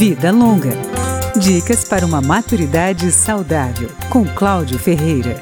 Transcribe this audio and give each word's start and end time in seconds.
Vida 0.00 0.32
Longa. 0.32 0.70
Dicas 1.36 1.84
para 1.84 2.06
uma 2.06 2.22
maturidade 2.22 3.12
saudável, 3.12 3.90
com 4.08 4.24
Cláudio 4.24 4.78
Ferreira. 4.78 5.38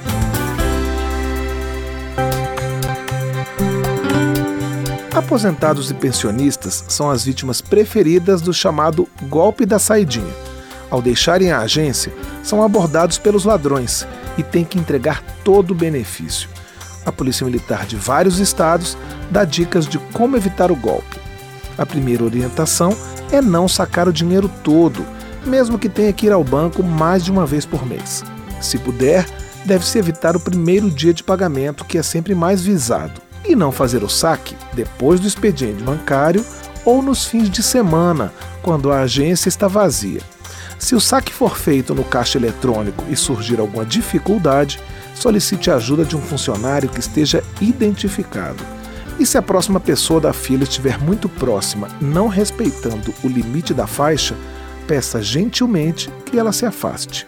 Aposentados 5.14 5.92
e 5.92 5.94
pensionistas 5.94 6.84
são 6.88 7.08
as 7.08 7.24
vítimas 7.24 7.60
preferidas 7.60 8.42
do 8.42 8.52
chamado 8.52 9.08
golpe 9.28 9.64
da 9.64 9.78
saidinha. 9.78 10.34
Ao 10.90 11.00
deixarem 11.00 11.52
a 11.52 11.60
agência, 11.60 12.12
são 12.42 12.60
abordados 12.60 13.16
pelos 13.16 13.44
ladrões 13.44 14.04
e 14.36 14.42
têm 14.42 14.64
que 14.64 14.76
entregar 14.76 15.22
todo 15.44 15.70
o 15.70 15.76
benefício. 15.76 16.48
A 17.06 17.12
Polícia 17.12 17.46
Militar 17.46 17.86
de 17.86 17.94
vários 17.94 18.40
estados 18.40 18.98
dá 19.30 19.44
dicas 19.44 19.86
de 19.86 20.00
como 20.12 20.36
evitar 20.36 20.72
o 20.72 20.74
golpe. 20.74 21.17
A 21.78 21.86
primeira 21.86 22.24
orientação 22.24 22.94
é 23.30 23.40
não 23.40 23.68
sacar 23.68 24.08
o 24.08 24.12
dinheiro 24.12 24.50
todo, 24.64 25.06
mesmo 25.46 25.78
que 25.78 25.88
tenha 25.88 26.12
que 26.12 26.26
ir 26.26 26.32
ao 26.32 26.42
banco 26.42 26.82
mais 26.82 27.24
de 27.24 27.30
uma 27.30 27.46
vez 27.46 27.64
por 27.64 27.86
mês. 27.86 28.24
Se 28.60 28.76
puder, 28.76 29.24
deve-se 29.64 29.98
evitar 29.98 30.36
o 30.36 30.40
primeiro 30.40 30.90
dia 30.90 31.14
de 31.14 31.22
pagamento, 31.22 31.84
que 31.84 31.96
é 31.96 32.02
sempre 32.02 32.34
mais 32.34 32.60
visado, 32.60 33.20
e 33.46 33.54
não 33.54 33.70
fazer 33.70 34.02
o 34.02 34.08
saque 34.08 34.56
depois 34.72 35.20
do 35.20 35.28
expediente 35.28 35.82
bancário 35.82 36.44
ou 36.84 37.02
nos 37.02 37.26
fins 37.26 37.48
de 37.48 37.62
semana, 37.62 38.32
quando 38.62 38.90
a 38.90 39.00
agência 39.00 39.48
está 39.48 39.68
vazia. 39.68 40.20
Se 40.78 40.94
o 40.94 41.00
saque 41.00 41.32
for 41.32 41.56
feito 41.56 41.94
no 41.94 42.04
caixa 42.04 42.38
eletrônico 42.38 43.04
e 43.08 43.16
surgir 43.16 43.60
alguma 43.60 43.84
dificuldade, 43.84 44.80
solicite 45.14 45.70
a 45.70 45.74
ajuda 45.74 46.04
de 46.04 46.16
um 46.16 46.20
funcionário 46.20 46.88
que 46.88 47.00
esteja 47.00 47.42
identificado. 47.60 48.77
E 49.18 49.26
se 49.26 49.36
a 49.36 49.42
próxima 49.42 49.80
pessoa 49.80 50.20
da 50.20 50.32
fila 50.32 50.62
estiver 50.62 50.98
muito 50.98 51.28
próxima, 51.28 51.88
não 52.00 52.28
respeitando 52.28 53.12
o 53.24 53.28
limite 53.28 53.74
da 53.74 53.86
faixa, 53.86 54.36
peça 54.86 55.20
gentilmente 55.20 56.08
que 56.24 56.38
ela 56.38 56.52
se 56.52 56.64
afaste. 56.64 57.26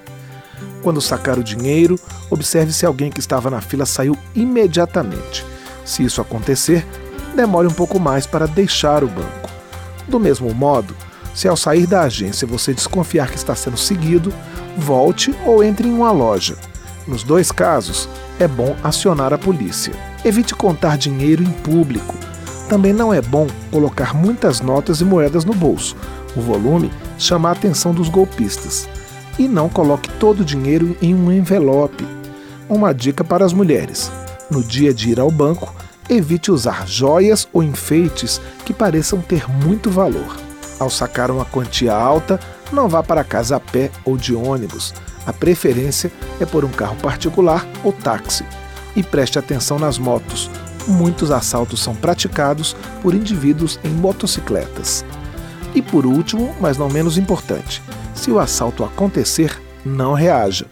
Quando 0.82 1.00
sacar 1.00 1.38
o 1.38 1.44
dinheiro, 1.44 1.98
observe 2.30 2.72
se 2.72 2.86
alguém 2.86 3.10
que 3.10 3.18
estava 3.18 3.50
na 3.50 3.60
fila 3.60 3.84
saiu 3.84 4.16
imediatamente. 4.34 5.44
Se 5.84 6.04
isso 6.04 6.20
acontecer, 6.20 6.86
demore 7.34 7.66
um 7.66 7.72
pouco 7.72 7.98
mais 7.98 8.24
para 8.24 8.46
deixar 8.46 9.02
o 9.02 9.08
banco. 9.08 9.50
Do 10.06 10.20
mesmo 10.20 10.54
modo, 10.54 10.94
se 11.34 11.48
ao 11.48 11.56
sair 11.56 11.86
da 11.86 12.02
agência 12.02 12.46
você 12.46 12.72
desconfiar 12.72 13.30
que 13.30 13.36
está 13.36 13.54
sendo 13.54 13.76
seguido, 13.76 14.32
volte 14.76 15.34
ou 15.44 15.62
entre 15.62 15.88
em 15.88 15.92
uma 15.92 16.12
loja. 16.12 16.56
Nos 17.06 17.24
dois 17.24 17.50
casos, 17.50 18.08
é 18.38 18.46
bom 18.46 18.76
acionar 18.82 19.32
a 19.34 19.38
polícia. 19.38 20.09
Evite 20.22 20.54
contar 20.54 20.98
dinheiro 20.98 21.42
em 21.42 21.50
público. 21.50 22.14
Também 22.68 22.92
não 22.92 23.12
é 23.12 23.22
bom 23.22 23.46
colocar 23.70 24.14
muitas 24.14 24.60
notas 24.60 25.00
e 25.00 25.04
moedas 25.04 25.46
no 25.46 25.54
bolso. 25.54 25.96
O 26.36 26.42
volume 26.42 26.90
chama 27.18 27.48
a 27.48 27.52
atenção 27.52 27.94
dos 27.94 28.10
golpistas. 28.10 28.86
E 29.38 29.48
não 29.48 29.70
coloque 29.70 30.10
todo 30.18 30.40
o 30.40 30.44
dinheiro 30.44 30.94
em 31.00 31.14
um 31.14 31.32
envelope. 31.32 32.06
Uma 32.68 32.92
dica 32.92 33.24
para 33.24 33.46
as 33.46 33.54
mulheres: 33.54 34.12
no 34.50 34.62
dia 34.62 34.92
de 34.92 35.08
ir 35.08 35.18
ao 35.18 35.30
banco, 35.30 35.74
evite 36.06 36.52
usar 36.52 36.86
joias 36.86 37.48
ou 37.50 37.62
enfeites 37.62 38.42
que 38.66 38.74
pareçam 38.74 39.22
ter 39.22 39.48
muito 39.48 39.90
valor. 39.90 40.36
Ao 40.78 40.90
sacar 40.90 41.30
uma 41.30 41.46
quantia 41.46 41.94
alta, 41.94 42.38
não 42.70 42.90
vá 42.90 43.02
para 43.02 43.24
casa 43.24 43.56
a 43.56 43.60
pé 43.60 43.90
ou 44.04 44.18
de 44.18 44.34
ônibus. 44.34 44.92
A 45.26 45.32
preferência 45.32 46.12
é 46.38 46.44
por 46.44 46.62
um 46.62 46.70
carro 46.70 46.96
particular 46.96 47.66
ou 47.82 47.90
táxi 47.90 48.44
e 48.94 49.02
preste 49.02 49.38
atenção 49.38 49.78
nas 49.78 49.98
motos. 49.98 50.50
Muitos 50.86 51.30
assaltos 51.30 51.80
são 51.80 51.94
praticados 51.94 52.74
por 53.02 53.14
indivíduos 53.14 53.78
em 53.84 53.90
motocicletas. 53.90 55.04
E 55.74 55.80
por 55.80 56.04
último, 56.06 56.54
mas 56.60 56.76
não 56.76 56.88
menos 56.88 57.16
importante, 57.16 57.82
se 58.14 58.30
o 58.30 58.38
assalto 58.38 58.84
acontecer, 58.84 59.60
não 59.84 60.14
reaja. 60.14 60.66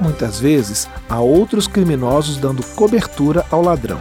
Muitas 0.00 0.38
vezes 0.38 0.88
há 1.08 1.20
outros 1.20 1.66
criminosos 1.66 2.36
dando 2.36 2.64
cobertura 2.74 3.44
ao 3.50 3.62
ladrão. 3.62 4.00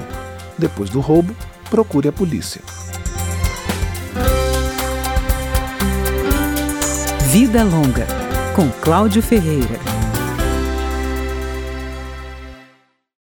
Depois 0.57 0.89
do 0.89 0.99
roubo, 0.99 1.35
procure 1.69 2.07
a 2.07 2.11
polícia. 2.11 2.61
Vida 7.31 7.63
Longa, 7.63 8.05
com 8.55 8.69
Cláudio 8.81 9.21
Ferreira. 9.21 9.92